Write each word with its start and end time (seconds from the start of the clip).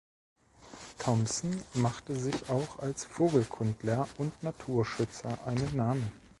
Thompson 0.97 1.63
machte 1.75 2.15
sich 2.19 2.49
auch 2.49 2.79
als 2.79 3.05
Vogelkundler 3.05 4.09
und 4.17 4.33
Naturschützer 4.41 5.37
einen 5.45 5.75
Namen. 5.77 6.11